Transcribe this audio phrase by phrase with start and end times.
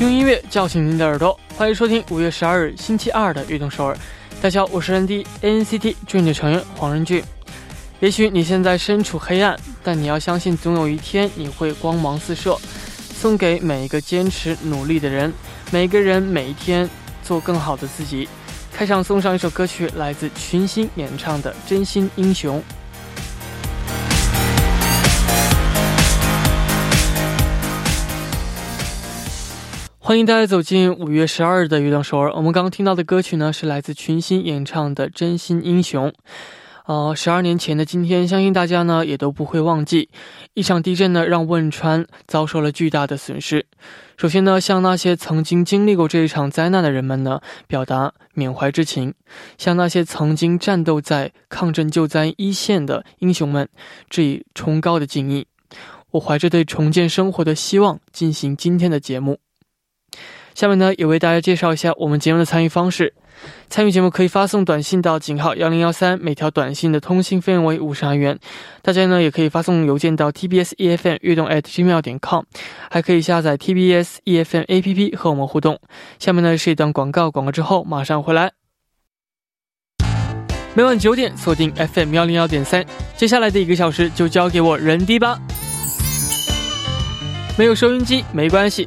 [0.00, 3.94] 用音乐叫醒您的耳朵，欢迎收听五月十二日星期二的《悦动首尔》。
[4.40, 7.22] 大家好，我是 ND NCT Dream 的成员黄仁俊。
[7.98, 12.56] 也许你现在身处黑暗，但你要相信，总有一天你会光芒四射。
[13.14, 15.30] 送给每一个坚持努力的人，
[15.70, 16.88] 每个人每一天
[17.22, 18.26] 做更好的自己。
[18.72, 22.58] 开场送上一首歌曲，来自群星演唱的《真心英雄》。
[30.10, 32.30] 欢迎大家走进五月十二日的《月亮首尔》。
[32.34, 36.08] 我们刚刚听到的歌曲呢，是来自群星演唱的《真心英雄》。
[36.86, 40.08] 呃，十二年前的今天，相信大家呢也都不会忘记，
[40.54, 43.64] 一场地震呢让汶川遭受了巨大的损失。
[44.16, 49.14] 首先呢，向那些曾经经历过这一场灾难的人们呢表达缅怀之情，
[49.58, 53.68] 向那些曾经战斗在抗震救灾一线的英雄们
[54.08, 55.46] 致以崇高的敬意。
[56.10, 59.38] 我怀着对重建生活的希望进行今天的节目。
[60.60, 63.14] 下面呢，也为大家介绍一下我们节目的参与方式。
[63.70, 68.38] 参与节目可以发送短信到井号幺零幺三，每条短信的通信费用为五十韩元。
[68.82, 72.42] 大家呢也可以发送邮件到 tbs efm 悦动 at gmail 点 com，
[72.90, 75.80] 还可以下载 tbs efm app 和我们互动。
[76.18, 78.52] 下面呢是一段广告，广告之后马上回来。
[80.74, 82.84] 每晚九点锁定 FM 幺零幺点三，
[83.16, 85.38] 接下来的一个小时就交给我人迪吧。
[87.56, 88.86] 没有收音机没关系。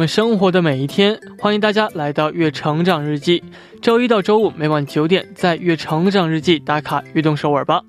[0.00, 3.38] 我们生活的每一天，欢迎大家来到《月成长日记》。
[3.82, 7.82] 周一到周五每晚九点，在《月成长日记》打卡悦动首尔吧。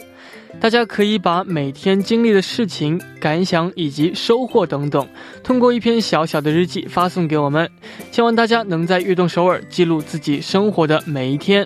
[0.60, 5.08] 大家可以把每天经历的事情、感想以及收获等等，
[5.42, 7.72] 通过一篇小小的日记发送给我们。
[8.12, 11.66] 希望大家能在悦动首尔记录自己生活的每一天。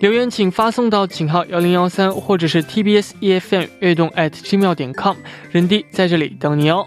[0.00, 5.16] 留言请发送到井号幺零幺三，或者是 TBS EFM 悦动 at gmail 点 com，
[5.50, 6.86] 人弟在这里等你哦。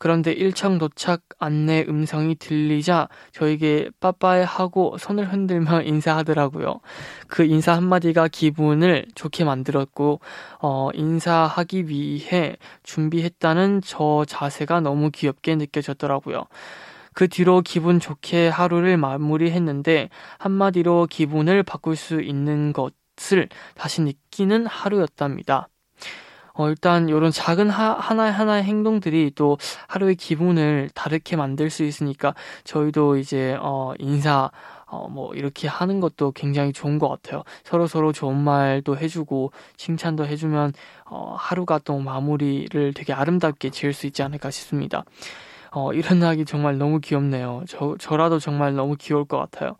[0.00, 6.80] 그런데 1층 도착 안내 음성이 들리자 저에게 빠빠이 하고 손을 흔들며 인사하더라고요.
[7.28, 10.20] 그 인사 한마디가 기분을 좋게 만들었고,
[10.62, 16.46] 어, 인사하기 위해 준비했다는 저 자세가 너무 귀엽게 느껴졌더라고요.
[17.12, 25.68] 그 뒤로 기분 좋게 하루를 마무리했는데 한마디로 기분을 바꿀 수 있는 것을 다시 느끼는 하루였답니다.
[26.54, 32.34] 어, 일단 이런 작은 하, 하나하나의 행동들이 또 하루의 기분을 다르게 만들 수 있으니까
[32.64, 34.50] 저희도 이제 어, 인사
[34.90, 37.44] 어, 뭐 이렇게 하는 것도 굉장히 좋은 것 같아요.
[37.62, 40.72] 서로 서로 좋은 말도 해주고 칭찬도 해주면
[41.06, 45.04] 어, 하루가 또 마무리를 되게 아름답게 지을 수 있지 않을까 싶습니다.
[45.72, 47.62] 어, 이런 아기 정말 너무 귀엽네요.
[47.68, 49.76] 저, 저라도 정말 너무 귀여울 것 같아요.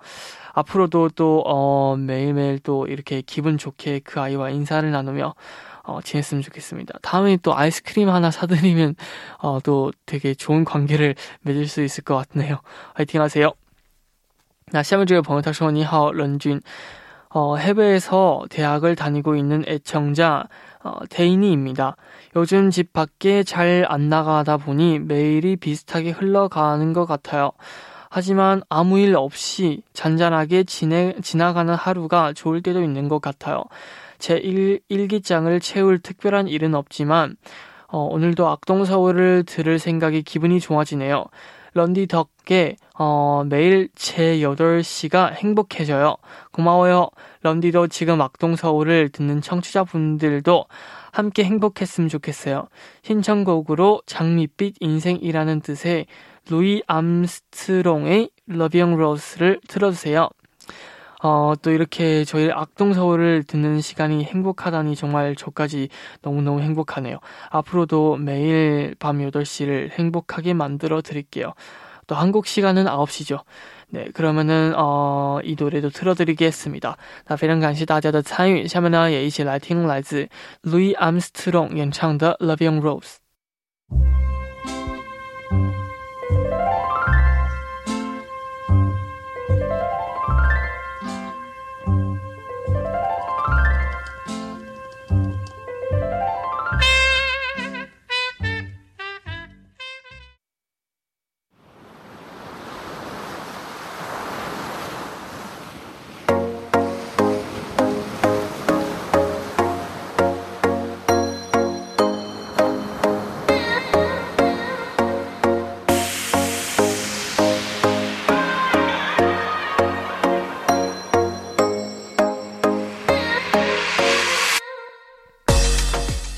[0.52, 5.34] 앞으로도 또, 어, 매일매일 또 이렇게 기분 좋게 그 아이와 인사를 나누며
[5.84, 6.98] 어, 지냈으면 좋겠습니다.
[7.02, 8.94] 다음에 또 아이스크림 하나 사드리면
[9.38, 12.60] 어, 또 되게 좋은 관계를 맺을 수 있을 것 같네요.
[12.94, 13.52] 화이팅 하세요.
[14.72, 16.60] 나 시험을 주요 번호탁쇼니하오 런쥔
[17.32, 20.48] 어, 해외에서 대학을 다니고 있는 애청자
[20.82, 21.96] 어, 대인이입니다.
[22.36, 27.52] 요즘 집 밖에 잘 안 나가다 보니 매일이 비슷하게 흘러가는 것 같아요.
[28.10, 33.62] 하지만 아무 일 없이 잔잔하게 지내, 지나가는 하루가 좋을 때도 있는 것 같아요.
[34.20, 37.36] 제 일, 일기장을 채울 특별한 일은 없지만
[37.88, 41.24] 어, 오늘도 악동서울을 들을 생각이 기분이 좋아지네요.
[41.72, 46.16] 런디 덕에 어, 매일 제 8시가 행복해져요.
[46.52, 47.08] 고마워요.
[47.42, 50.66] 런디도 지금 악동서울을 듣는 청취자분들도
[51.12, 52.68] 함께 행복했으면 좋겠어요.
[53.02, 56.06] 신청곡으로 장밋빛 인생이라는 뜻의
[56.48, 60.28] 루이 암스트롱의 러비영 로스를 틀어주세요.
[61.23, 65.89] 어, 또 이렇게 저희 악동서울을 듣는 시간이 행복하다니 정말 저까지
[66.21, 67.19] 너무너무 행복하네요.
[67.49, 71.53] 앞으로도 매일 밤 8시를 행복하게 만들어 드릴게요.
[72.07, 73.41] 또 한국 시간은 9시죠.
[73.89, 76.97] 네, 그러면은 어, 이 노래도 틀어드리겠습니다.
[77.27, 80.27] 那非常感谢大家的参与，下面呢也一起来听来自
[80.63, 83.17] Louis Armstrong 演唱的《Loving Rose》。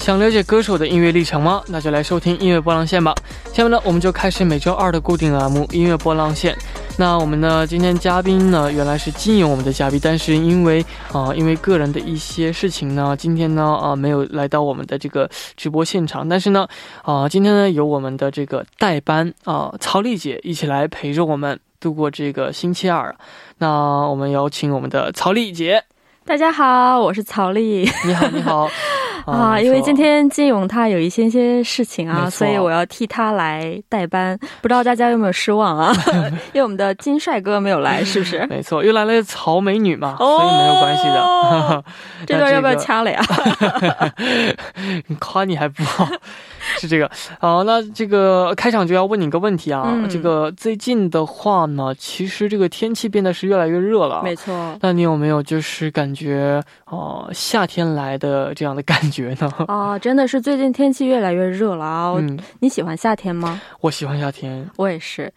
[0.02, 1.62] 想了解歌手的音乐历程吗？
[1.68, 3.14] 那就来收听音乐波浪线吧。
[3.52, 6.58] 下面呢，我们就开始每周二的固定栏目音乐波浪线。
[6.98, 16.28] 那我们呢，今天嘉宾呢，原来是金勇我们的嘉宾，但是因为啊，因为个人的一些事情呢，今天呢啊没有来到我们的这个直播现场。
[16.28, 16.66] 但是呢
[17.04, 23.14] 啊，今天呢有我们的这个代班啊，曹丽姐一起来陪着我们度过这个星期二。
[23.58, 25.84] 那我们有请我们的曹丽姐。
[26.24, 27.88] 大家好，我是曹丽。
[28.04, 28.68] 你好，你好。
[29.26, 34.38] 啊，因为今天金勇他有一些些事情啊，所以我要替他来代班。
[34.60, 35.92] 不知道大家有没有失望啊？
[36.52, 38.44] 因为我们的金帅哥没有来，是不是？
[38.50, 41.84] 没错，又来了曹美女嘛，所以没有关系的。
[42.26, 43.20] 这段要不要掐了呀？
[45.18, 46.08] 夸你还不好。
[46.78, 47.10] 是这个，
[47.40, 54.76] 好，那这个开场就要问你一个问题啊，这个最近的话呢，其实这个天气变得是越来越热了，没错。
[54.80, 59.52] 那你有没有就是感觉哦，夏天来的这样的感觉呢？
[59.68, 62.12] 啊，真的是最近天气越来越热了啊。
[62.16, 63.60] 嗯，你喜欢夏天吗？
[63.80, 65.32] 我喜欢夏天，我也是。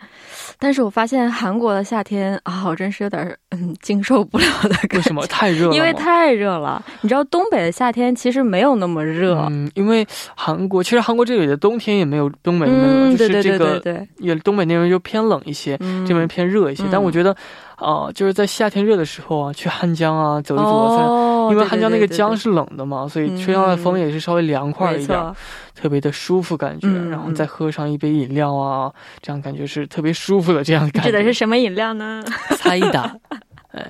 [0.59, 4.97] 但是我发现韩国的夏天啊，我真是有点嗯经受不了的感觉。
[4.97, 5.25] 为什么？
[5.27, 5.75] 太热了。
[5.75, 6.83] 因为太热了。
[7.01, 9.35] 你知道东北的夏天其实没有那么热。
[9.49, 10.05] 嗯，因为
[10.35, 13.81] 韩国其实韩国这里的冬天也没有东北那么热，就是这个
[14.17, 15.77] 也东北那边就偏冷一些，
[16.07, 16.83] 这边偏热一些。
[16.91, 17.35] 但我觉得，
[17.75, 25.33] 啊，就是在夏天热的时候啊，去汉江啊走一走，因为汉江那个江是冷的嘛，所以吹上的风也是稍微凉快一点，
[25.73, 26.87] 特别的舒服感觉。
[27.09, 28.91] 然后再喝上一杯饮料啊，
[29.21, 31.09] 这样感觉是特别舒服的这样感觉。
[31.09, 32.23] 指的是什么饮料呢？
[32.57, 33.15] 猜一打，
[33.71, 33.89] 哎，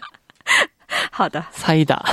[1.11, 2.03] 好的，猜一打，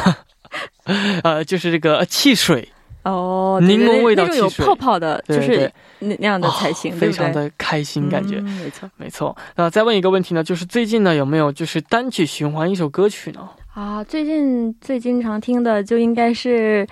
[1.25, 2.69] 呃，就是这个汽水。
[3.05, 8.41] 哦，柠檬味道汽水，有泡泡的，就是那那样的才行，非常的开心感觉。
[8.41, 9.37] 没错，没错。
[9.57, 13.49] 那再问一个问题呢，就是最近呢有没有就是单曲循环一首歌曲呢？
[13.75, 16.87] 啊，最近最经常听的就应该是，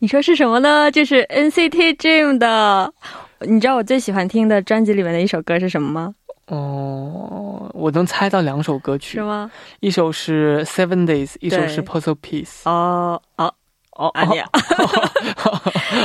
[0.00, 0.90] 你说是什么呢？
[0.90, 2.92] 就是 NCT Dream 的。
[3.40, 6.14] 你知道我最喜欢听的专辑里面的一首歌是什么吗？
[6.48, 9.50] 哦，我能猜到两首歌曲，是吗？
[9.80, 12.68] 一首是 Seven Days，一首是 Puzzle Piece。
[12.68, 13.54] 哦，好。
[13.98, 14.40] 哦，阿尼，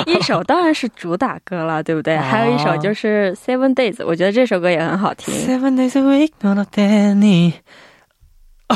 [0.11, 2.17] 一首当然是主打歌了，对不对？
[2.17, 5.33] 还有一首就是《Seven Days》，我觉得这首歌也很好听。
[5.33, 7.53] Seven Days a Week, not any。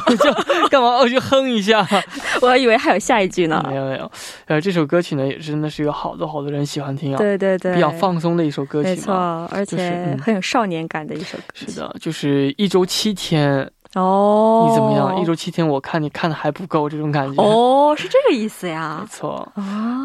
[0.10, 0.32] 就
[0.70, 0.98] 干嘛？
[1.00, 1.80] 我就哼一下。
[2.44, 3.66] 我还以为还有下一句呢。
[3.68, 4.12] 没有没有。
[4.46, 7.18] 呃，这首歌曲呢，也真的是有好多好多人喜欢听啊。
[7.18, 7.74] 对对对。
[7.74, 8.90] 比较放松的一首歌曲。
[8.90, 9.16] 没错，
[9.52, 11.44] 而且很有少年感的一首歌。
[11.56, 13.68] 是的，就是一周七天。
[13.94, 15.20] 哦，你怎么样？
[15.22, 17.42] 一周七天，我看你看的还不够，这种感觉。
[17.42, 19.00] 哦，是这个意思呀。
[19.04, 19.52] 没错。
[19.56, 20.04] 啊，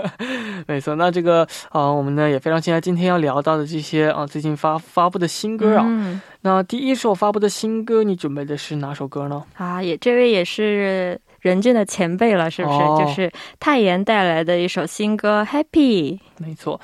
[0.68, 0.94] 没错。
[0.96, 5.84] 那这个啊，我们呢也非常期待今天要聊到的这些啊，最近发发布的新歌啊。
[5.86, 6.20] 嗯。
[6.42, 9.42] 那第一首发布的新歌，你准备的是哪首歌呢？
[9.56, 12.78] 啊，也这位也是任俊的前辈了，是不是？
[13.04, 16.18] 就是泰妍带来的一首新歌《Happy》。
[16.38, 16.78] 没错。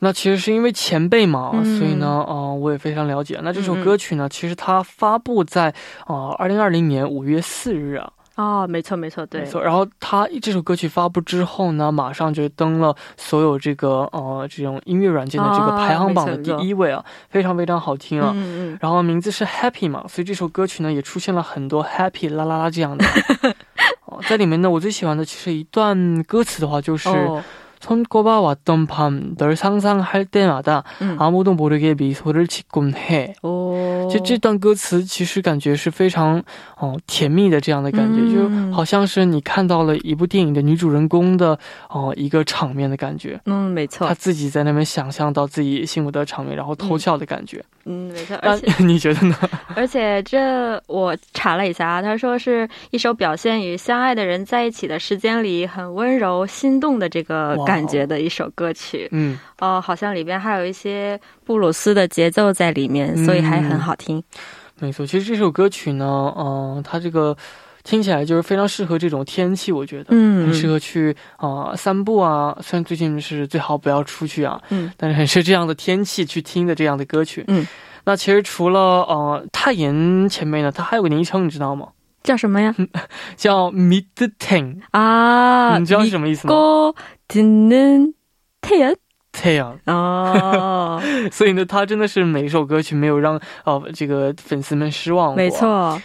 [0.00, 3.38] 那其实是因为前辈嘛，所以呢，呃，我也非常了解。
[3.42, 5.72] 那这首歌曲呢，其实它发布在
[6.06, 8.10] 啊二零二零年五月四日啊。
[8.34, 9.42] 啊，没错没错，对。
[9.42, 9.62] 没错。
[9.62, 18.32] 然后它这首歌曲发布之后呢，马上就登了所有这个呃这种音乐软件的这个排行榜的第一位啊，非常非常好听啊。
[18.34, 18.78] 嗯嗯。
[18.80, 23.04] 然后名字是 Happy 嘛，所以这首歌曲呢也出现了很多 Happy 啦啦啦这样的。
[24.06, 27.08] 哦，在里面呢，我最喜欢的其实一段歌词的话就是。
[27.79, 33.33] 손꼽아왔던 밤, 널 상상할 때마다 嗯， 아무도 모르게 미소를 짓곤 해.
[33.41, 36.43] 哦，其实这段歌词其实感觉是非常
[36.77, 47.63] 哦、甜蜜的这样的感觉，嗯就好像是你看到了一部电影的女主人公的哦、一个场面的感觉，嗯，没错她，自己在那边想象到自己幸福的场面，然后偷笑的感觉。
[47.72, 49.36] 嗯， 没错，而且 你觉得呢？
[49.76, 59.08] 而且这我查了一下啊，他说是一首表现与相爱的人在一起的时间里很温柔心动的这个感觉的一首歌曲。
[59.12, 64.22] 嗯，哦、好像里边还有一些布鲁斯的节奏在里面，所以还很好听。
[64.80, 65.06] 没错。
[65.06, 67.36] 其实这首歌曲呢，嗯、它这个
[67.83, 70.07] 听起来就是非常适合这种天气，我觉得。
[70.09, 77.43] 嗯，很适合去啊、呃散步啊，虽然最近是最好不要出去啊，嗯，但是很适合这样的天气去听的这样的歌曲。
[77.47, 77.65] 嗯，
[78.03, 81.87] 那其实除了呃泰妍前辈呢，他还有个昵称，你知道吗？
[82.21, 82.75] 叫什么呀？
[83.37, 84.05] 叫 Mid
[84.37, 86.53] Ten，、啊，你知道是什么意思吗？
[86.53, 88.13] 고듣는
[88.61, 88.95] 태연
[89.31, 91.01] 太阳，哦，
[91.31, 95.35] 所以呢，他真的是每一首歌曲没有让呃这个粉丝们失望过。
[95.37, 95.99] 没，错，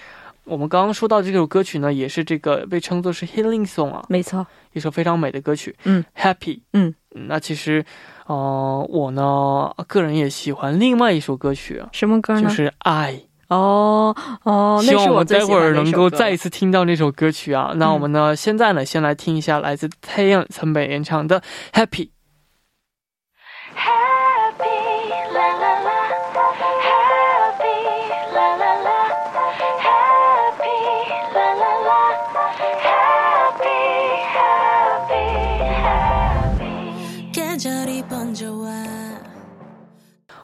[0.50, 5.76] 我们刚刚说到这首歌曲呢，也是这个被称作是 Healing Song 啊，没错，一首非常美的歌曲。
[5.84, 6.62] 嗯，Happy。
[6.74, 7.86] 嗯，那其实，
[8.26, 12.42] 呃，我呢个人也喜欢另外一首歌曲，什么歌呢？
[12.42, 13.14] 就是《爱》。
[13.50, 17.74] 哦哦，希望我们待会儿能够再一次听到那首歌曲啊。
[17.76, 21.42] 那我们呢，现在呢，先来听一下来自太阳曾北演唱的《。
[21.74, 22.10] Happy,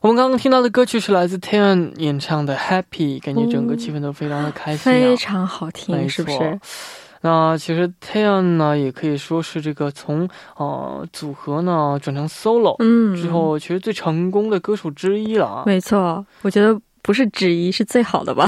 [0.02, 6.60] 我们刚刚听到的歌曲是来自 Taeyeon 演唱的《Happy》，感觉整个气氛都非常的开心、啊非常好听，是不是？
[7.22, 15.64] 那其实 Taeyeon 呢，也可以说是这个从呃组合呢转成 solo、嗯，之后，其实最成功的歌手之一了啊。
[15.66, 18.46] 没错，我觉得不是之一，是最好的吧？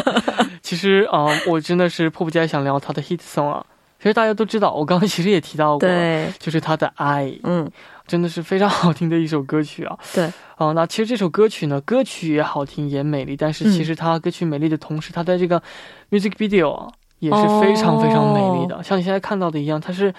[0.60, 3.64] 其实啊、呃我真的是迫不及待想聊他的 hit song 啊。
[4.00, 7.66] 其实大家都知道，我刚刚其实也提到过，对，就是他的《爱》，嗯，
[8.06, 9.98] 真的是非常好听的一首歌曲啊。
[10.14, 10.24] 对，
[10.56, 15.62] 啊、那其实这首歌曲呢，歌曲也好听也美丽，但是嗯其实它歌曲美丽的同时，它在这个
[16.10, 20.12] music video 啊也是非常非常美丽哦的，像你现在看到的一样，它是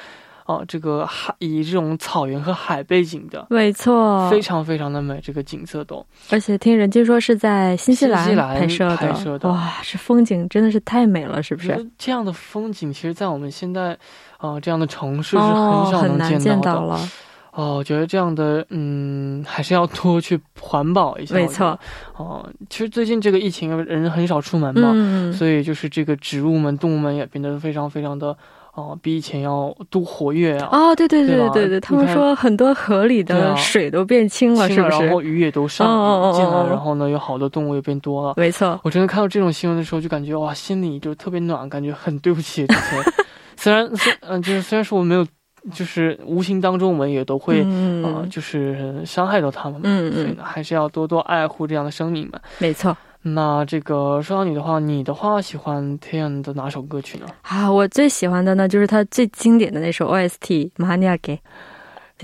[0.47, 3.47] 哦、这个海以这种草原和海背景的。
[3.49, 11.89] 没错，非常非常的美，这个景色都而且听人家说是在新西兰拍摄的，拍摄的哇，这风景真的是太美了，是不是？
[11.97, 13.97] 这样的风景，其实，在我们现在，
[14.37, 16.79] 呃，这样的城市是哦，很少能见到的。
[16.79, 17.09] 到了，
[17.55, 21.33] 哦，我觉得这样的，嗯，还是要多去环保一下。
[21.33, 21.79] 没错。
[22.17, 28.35] 哦，其实最近这个疫情，人很少出门嘛，嗯，所以就是这个植物们、动物们也变得非常非常的，
[28.73, 30.67] 哦、比以前要多活跃啊。
[30.69, 35.03] 哦，对对对对对对，他们说很多河里的水都变清了，清是不是？
[35.05, 35.87] 然后鱼也都上
[36.33, 38.33] 进来，哦然后呢，有好多动物也变多了。
[38.35, 42.67] 没错，我真的看到这种新闻的时候，就感觉哇，心里就特别暖，感觉很对不起。
[43.55, 45.25] 虽然虽嗯、就是虽然说我没有，
[45.73, 49.81] 就是无形当中我们也都会、嗯呃，就是伤害到他们嘛。
[49.85, 52.39] 嗯嗯，所以呢，还是要多多爱护这样的生命们。
[52.59, 52.95] 没错。
[53.23, 57.25] 那这个说到你的话，你的话喜欢 Taeyeon 的哪首歌曲呢？
[57.41, 60.29] 啊，我最喜欢的呢就是他最经典的那首 OST
[60.77, 61.35] 《马尼亚给》。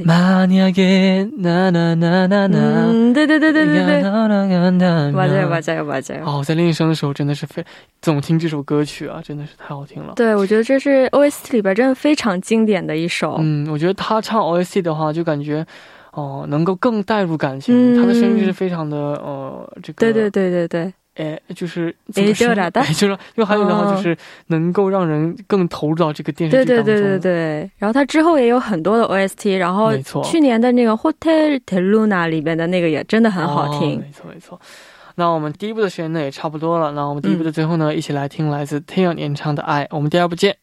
[0.04, 6.22] 만약에나나나나나 嗯，对对对对对对， 맞아 맞아요맞아요맞아요。
[6.24, 7.64] 哦，在练声的时候真的是非
[8.02, 10.12] 总听这首歌曲啊，真的是太好听了。
[10.14, 13.36] 对，我觉得这是 OST 里边真的非常经典的一首。
[13.40, 15.64] 嗯，我觉得他唱 OST 的话，就感觉
[16.12, 17.94] 哦、能够更带入感情。
[17.94, 26.85] 嗯他的声音是非常的呃，这个对对对对对， 哎，就是怎么说哎就是因为还有的话哦就是能够让人更投入到这个电视对剧当中。
[26.85, 27.71] 对对对对。
[27.77, 33.97] 然后他之后也有很多的 OST，然后没错去年的那个 Hotel Teluna 里边的那个也真的很好听。
[33.97, 34.59] 哦没错没错。
[35.15, 39.83] 那我们第一部的时间呢也差不多了，那我们第一部的最后呢，一起来听来自 Taeyeon 演唱的《爱》。
[39.91, 40.55] 我们第二部见。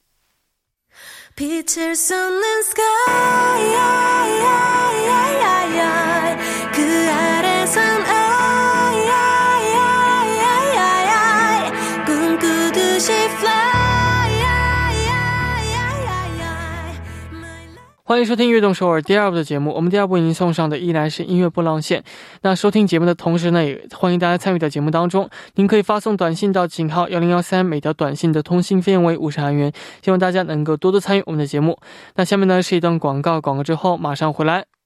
[18.08, 19.70] 欢迎收听《悦动首尔》第二部的节目。
[19.70, 22.02] 我们第二部为您送上的依然是音乐波浪线。
[22.40, 25.28] 那收听节目的同时呢，也欢迎大家参与到节目当中。
[25.56, 29.70] 您可以发送短信到井号幺零幺三，每条短信的通信费用为五十韩元。
[30.02, 31.78] 希望大家能够多多参与我们的节目。
[32.14, 34.77] 那下面呢是一段广告，广告之后马上回来。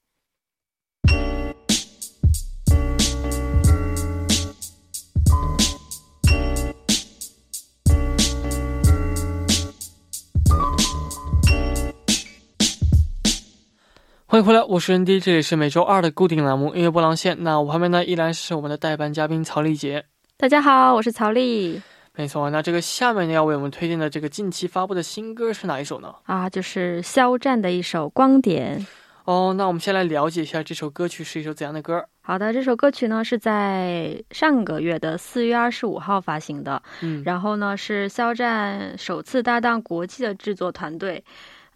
[14.33, 17.37] 欢迎回来，我是 ND，这里是每周二的固定栏目音乐波浪线。
[17.45, 20.03] 那我旁边呢依然是我们的代班嘉宾曹丽杰。
[20.39, 21.83] 大家好，我是曹丽
[22.15, 26.15] 没错，那这个下面呢要为我们推荐的这个近期发布的新歌是哪一首呢？
[26.25, 28.81] 啊，就是肖战的一首《光点》。
[29.27, 32.03] 哦，那我们先来了解一下这首歌曲是一首怎样的歌。
[32.23, 41.23] 好的，这首歌曲呢是在上个月的四月二十五号发行的，嗯，然后呢是肖战首次搭档国际的制作团队，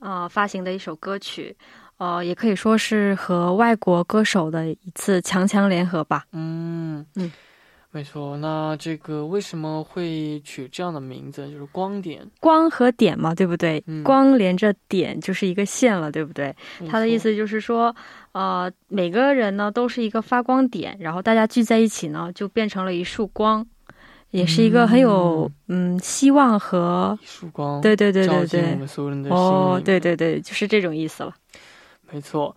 [0.00, 1.54] 呃发行的一首歌曲，
[1.98, 6.24] 呃也可以说是和外国歌手的一次强强联合吧。
[6.32, 7.32] 嗯嗯，
[7.90, 8.36] 没错。
[8.36, 11.50] 那这个为什么会取这样的名字？
[11.50, 12.28] 就是光点。
[12.40, 13.82] 光和点嘛，对不对？
[13.86, 16.54] 嗯光连着点就是一个线了，对不对？
[16.90, 17.94] 他的意，思就是说，
[18.32, 23.66] 呃，每个人呢都是一个发光点，然后大家聚在一起呢，就变成了一束光，
[24.30, 31.32] 也是一个很有嗯希望和一束光，对对对对对我对们所有人的哦，对对对，就是这种意思了。
[32.12, 32.54] 没错。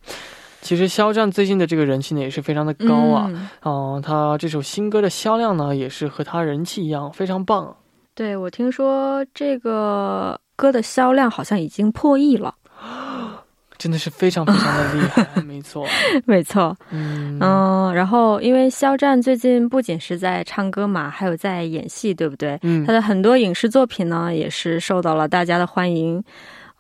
[0.61, 7.73] 其实肖战最近的这个人气呢也是非常的高啊，嗯哦、他这首新歌的销量呢也是和他人气一样非常棒啊。
[8.13, 12.53] 对我听说这个歌的销量好像已经破亿了。
[13.79, 15.87] 真的是非常非常的厉害，没错，
[16.27, 22.59] 没错，嗯嗯，然后因为肖战最近不仅是在唱歌嘛，还有在演戏，对不对？
[22.63, 26.21] 嗯他的很多影视作品呢，也是受到了大家的欢迎。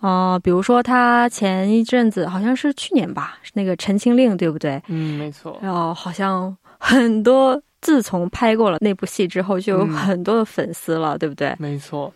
[0.01, 4.81] 呃，比如说他前一阵子好像是去年吧，是那个《陈情令》，对不对？
[4.87, 11.53] 嗯，没错，然后好像很多，自从拍过了那部戏之后，就有嗯很多的粉丝了，对不对？
[11.59, 12.13] 没错。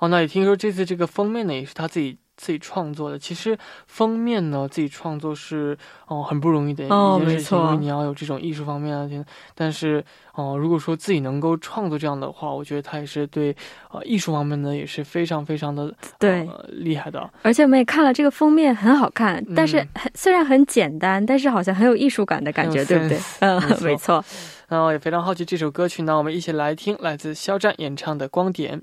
[0.00, 3.18] 哦，那也听说这次这个封面呢也是他自己自己创作的。
[3.18, 9.08] 其实封面呢自己创作是哦、很不容易的哦一件事情，因为你要有这种艺术方面啊，
[9.54, 13.56] 但是哦、如果说自己能够创作这样的话，我觉得他也是对
[13.90, 17.30] 呃艺术方面呢也是非常非常的对，呃、厉害的。
[17.42, 23.18] 而且我们也看了这个封面，很好看，嗯但是很虽然很简单，但是好像很有艺术感的感觉，对不对？
[23.40, 24.24] 嗯没，错 没错。
[24.68, 28.80] 那我也非常好奇这首歌曲呢，我们一起来听，来自肖战演唱的《光点》。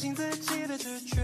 [0.00, 1.18] 信自己的直觉。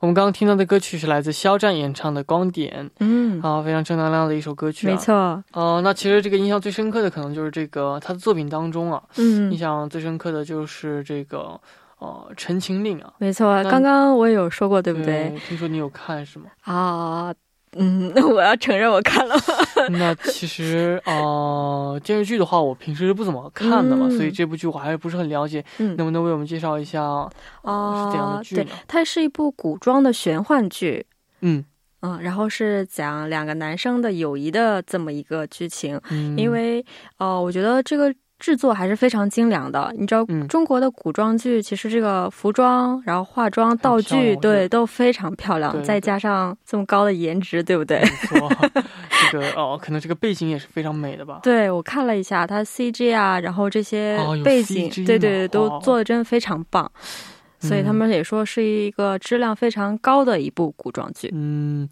[0.00, 4.90] 我们刚刚听到的歌曲是来自肖战演唱的《光点》嗯，啊，非常正能量的一首歌曲、啊。
[4.90, 4.96] 没。
[4.96, 5.44] 错。
[5.52, 11.60] 哦、那其实这个印象最深刻的可能就是这个他的作品当中啊，嗯印嗯，象最深刻的就是这个
[11.98, 13.62] 呃《陈情令》啊，没错。
[13.64, 15.38] 刚刚我也有说过，对不对？
[15.46, 16.46] 听说你有看是吗？
[16.62, 17.34] 啊，
[17.78, 19.34] 嗯，那我要承认我看了。
[19.90, 27.02] 那其实呃电视剧的话，我平时是不怎么看的嘛，嗯所以这部剧我还是不是很了解，嗯能不能为我们介绍一下？
[27.62, 31.06] 哦是这样的剧对呢，它是一部古装的玄幻剧。
[31.40, 31.64] 嗯
[32.04, 36.84] 嗯，然后是讲两个男生的友谊的这么一个剧情，嗯，因为
[37.18, 39.94] 呃，我觉得这个制作还是非常精良的。
[39.96, 48.02] 你知道，嗯中国的古装剧其实这个服装，然后化妆、道具，对，都非常漂亮，再加上这么高的颜值，对不对？
[49.30, 51.38] 这个哦，可能这个背景也是非常美的吧。
[51.44, 56.90] 对，我看了一下，它 CG 啊，然后这些背景，对对对，都做的真的非常棒。
[57.60, 61.88] 所以他嗯们也说是一个质量非常高的一部古装剧，嗯，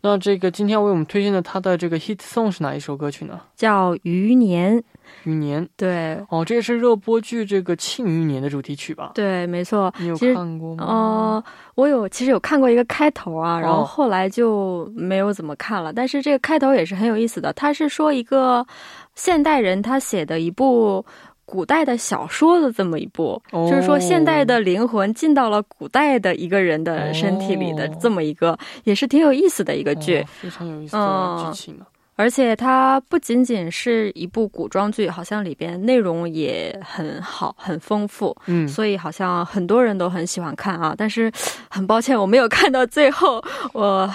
[0.00, 3.40] 那这个今天为我们推荐的他的这个 hit song 是哪一首歌曲呢？
[3.54, 4.76] 叫《余年》。
[5.24, 9.12] 余年对哦，这也是热播剧这个《庆余年》的主题曲吧？
[9.14, 9.92] 对，没错。
[9.98, 10.84] 你有看过吗？
[10.86, 11.44] 呃，
[11.74, 15.92] 我有其实有看过一个开头啊，然后哦后来就没有怎么看了。
[15.92, 18.66] 但是这个开头也是很有意思的，他是说一个
[19.14, 21.04] 现代人他写的一部。
[21.44, 30.20] 古代的小说的这么一部，哦就是说现代的灵魂进到了古代的一个人的身体里的哦这么一个，也是挺有意思的一个剧。
[30.20, 31.84] 哦非常有意思的嗯剧情啊。
[32.14, 38.36] 而且它不仅仅是一部古装剧，好像里边内容也很好，很丰富。
[38.46, 41.32] 嗯，所以好像很多人都很喜欢看啊，但是
[41.68, 44.06] 很抱歉我没有看到最后，我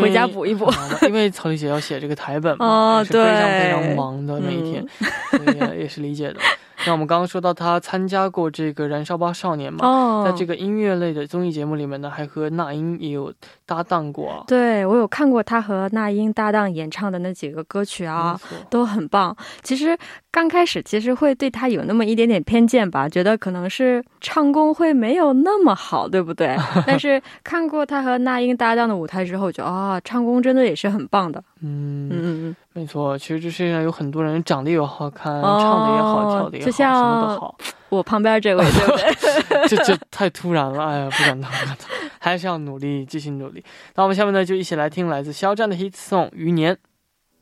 [0.00, 0.72] 回家补一补。
[1.02, 4.86] 因为曹丽姐要写这个台本嘛，哦也是非常对非常忙的那一天，
[5.30, 6.40] 所以也也是理解的。
[6.86, 13.32] 那我们刚刚说到他参加过这个《燃烧吧少年》嘛，哦，在这个音乐类的综艺节目里面呢，还和那英也有
[13.64, 14.44] 搭档过啊。
[14.46, 19.34] 对我有看过他和那英搭档演唱的那几个歌曲啊都很棒。
[19.62, 19.96] 其实
[20.30, 26.56] 刚开始其实会对他有那么一点点偏见吧，觉得可能是唱功会没有那么好，对不对？
[26.86, 31.42] 但是看过他和那英搭档的舞台之后，觉得啊，唱功真的也是很棒的。
[31.64, 32.56] 嗯，嗯嗯嗯。
[32.74, 33.16] 没错。
[33.16, 37.58] 其实这世界上有很多人长得又好看，哦唱的也好，跳的也好，什么都好。
[37.88, 39.68] 我旁边这位， 对不对？
[39.68, 43.64] 这这太突然了，哎呀，不敢当，不敢当，还是要努力，继续努力。
[43.94, 46.74] 那我们下面呢，就一起来听来自肖战的 hit song《余年》。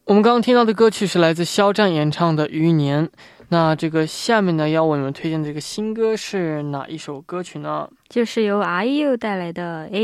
[0.04, 3.06] 我们刚刚听到的歌曲是来自肖战演唱的《余年》。
[3.48, 7.88] 那这个下面呢，要为你们推荐的这个新歌是哪一首歌曲呢？
[8.08, 9.98] 就是由 IU 带来的《哎》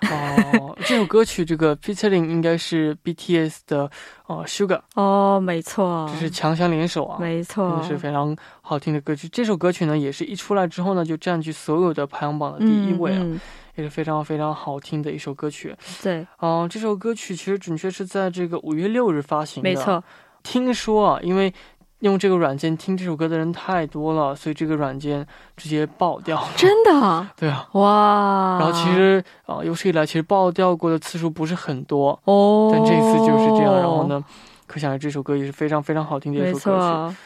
[0.10, 3.90] 哦，这首歌曲这个 featuring 应该是 BTS 的
[4.26, 9.28] 呃 Sugar，哦，没错，这是强强联手啊，没真错的，是非常好听的歌曲。
[9.28, 13.40] 这首歌曲呢，也是一出来之后呢，就占据所有的排行榜的第一位啊，嗯，嗯
[13.76, 15.74] 也是非常非常好听的一首歌曲。
[16.02, 19.68] 对，嗯、这首歌曲其实准确是在这个五月六日发行的。
[19.68, 20.02] 没错，
[20.42, 21.52] 听说啊，因为
[22.00, 26.48] 用这个软件听这首歌的人太多了，所以这个软件直接爆掉了。
[26.56, 28.58] 真的 对啊，哇！
[28.60, 33.74] 然后其实啊、有史以来其实爆掉过的次数不是很多，哦，但这次就是这样。
[33.74, 34.22] 然后呢，
[34.66, 37.16] 可想而知这首歌也是非常非常好听的一首歌曲。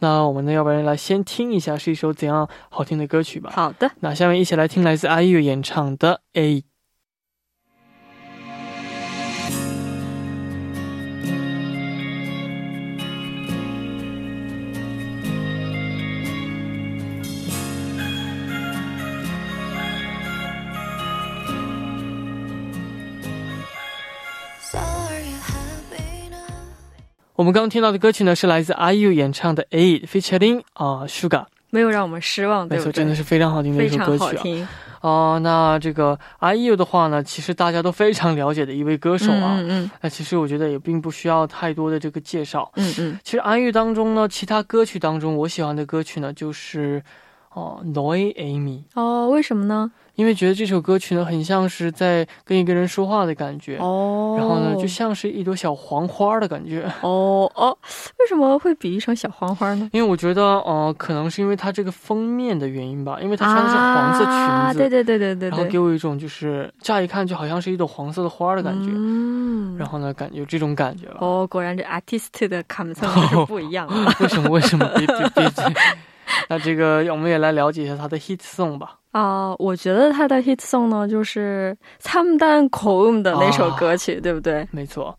[0.00, 3.50] 那我们呢，要不然来先听一下是一首怎样好听的歌曲吧。
[3.52, 3.90] 好的。
[4.00, 6.60] 那下面一起来听来自阿月演唱的《A》。
[27.38, 32.90] 我们刚刚听到的歌曲呢，是来自 IU 演唱的《A》，featuring 啊、Sugar，没有让我们失望，没错？
[32.90, 34.68] 真的是非常好听的一首歌曲啊。
[35.02, 39.54] 哦、那这个 IU 的话呢，其实大家都非常了解的一位歌手啊。
[39.60, 42.68] 嗯嗯那其实我觉得也并不需要太多的这个介绍。
[42.74, 47.00] 嗯嗯其实 IU 当中呢，其他歌曲当中，我喜欢的歌曲呢，就是
[47.54, 49.90] 哦《Noi Amy》，哦，为什么呢？
[50.14, 53.76] 因为觉得这首歌曲呢，很像是在跟一个人说话的感觉。
[53.78, 57.78] 哦，然后呢，就像是一朵小黄花的感觉，哦哦，
[58.18, 59.88] 为什么会比喻成小黄花呢？
[59.92, 71.18] 因为我觉得，呃，可能是因为它这个封面的原因吧，因为它穿的是黄色裙子，啊，对对对对对对，然后给我一种就是乍一看就好像是一朵黄色的花的感觉，嗯，然后呢，感觉这种感觉吧。
[71.20, 73.94] 哦，果然这 artist 的感受是不一样的。
[74.18, 74.50] 为什么？
[74.50, 74.84] 为什么？
[74.96, 75.74] 别别别！
[76.48, 78.94] 那这个我们也来了解一下他的 hit song 吧。
[79.12, 84.66] 啊我觉得他的 hit song 呢就是他们单口用的那首歌曲对不对？
[84.70, 85.16] 没错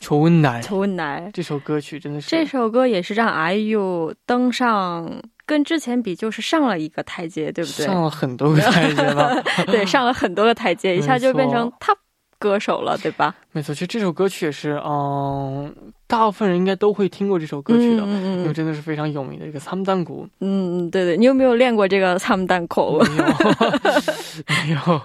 [0.00, 5.10] 求温奶求温奶这首歌曲真的是这首歌也是让 iu 登上
[5.46, 7.86] 跟之前比就是上了一个台阶对不对？
[7.86, 11.94] 上了很多个台阶了 对上了很多个台阶 一下就变成他
[12.38, 13.34] 歌手了对吧？
[13.52, 15.72] 没错其实这首歌曲也是嗯
[16.10, 20.26] 大部分人应该都会听过这首歌曲的，嗯因为真的是非常有名的一个三丹鼓。
[20.40, 22.98] 嗯嗯，对对，你有没有练过这个参丹口？
[22.98, 23.24] 没有，
[24.66, 25.00] 没有，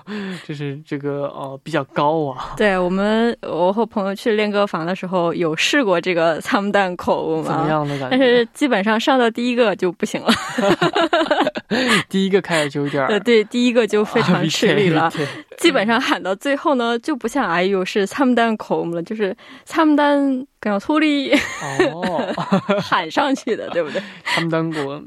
[0.48, 2.56] 就是这个呃比较高啊。
[2.58, 8.20] 对我们，我和朋友去练歌房的时候有试过这个参丹口怎么，样的感觉但？
[8.20, 10.34] 是基本上上到第一个就不行了。
[12.10, 15.12] 第一个开始就有点儿 呃，对，第一个就非常吃力了。
[15.16, 21.32] 对，基本上喊到最后呢，就不像哎呦是参丹口了，就是参丹跟脱力
[21.92, 22.34] 哦，
[22.82, 24.02] 喊上去的，对不对？
[24.24, 25.02] 他们当过。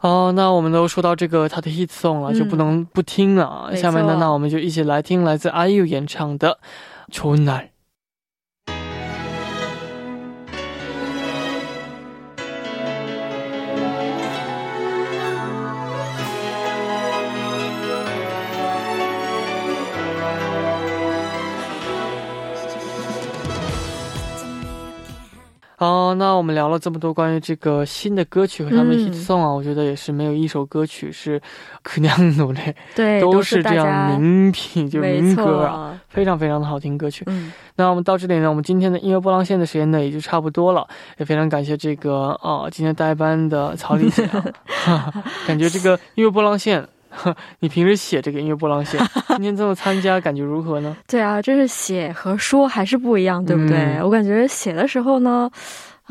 [0.00, 3.74] 哦，那我们都说到这个他的 hit song 了，嗯就不能不听了啊。
[3.74, 6.58] 下面呢，那我们就一起来听来自 IU 演唱的
[7.14, 7.44] 《좋은
[26.14, 31.40] 那我们聊了这么多关于这个新的歌曲和他们的嗯 hit song 啊，我觉得也是没有一首歌曲是
[31.82, 32.60] 可那种的，
[32.94, 37.24] 对，都是这样名品，就没民歌啊，非常非常的好听歌曲。
[37.26, 40.86] 嗯，那我们到这里呢，我们今天的音乐波浪线的时间呢也就差不多了，
[41.18, 44.44] 也非常感谢这个啊、今天代班的曹丽姐啊，
[44.84, 46.86] 哈哈感觉这个音乐波浪线。
[47.14, 48.98] 呵 你平时写这个音乐波浪线，
[49.28, 50.96] 今天这么参加，感觉如何呢？
[51.06, 53.76] 对啊，这是写和说还是不一样，对不对？
[53.76, 55.50] 嗯我感觉写的时候呢，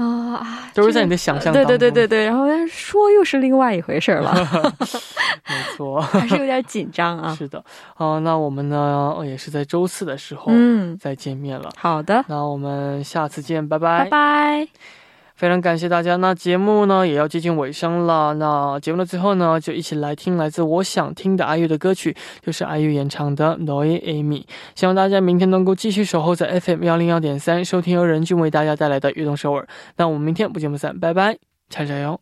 [0.01, 1.69] 啊、啊，都是在你的想象当对中。
[1.77, 4.33] 对对对对，然后但是说又是另外一回事儿了，
[5.47, 7.35] 没错，还是有点紧张啊。
[7.35, 7.63] 是的。
[7.95, 11.69] 啊、那我们呢呃也是在周四的时候嗯，再见面了。
[11.77, 15.00] 好的，那我们下次见，拜拜拜拜。
[15.41, 16.17] 非常感谢大家。
[16.17, 18.31] 那节目呢也要接近尾声了。
[18.35, 24.43] 那节目的最后呢，就一起来听来自我想听的阿 U 的歌曲，就是阿 U 演唱的《Noi Amy》。
[24.75, 29.67] 希望大家明天能够继续守候在 FM 幺零幺点三，收听由任俊为大家带来的悦动首尔。
[29.97, 31.35] 那我们明天不见不散，拜拜，
[31.69, 32.21] 加油！